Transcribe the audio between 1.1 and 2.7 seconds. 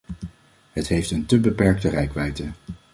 een te beperkte reikwijdte.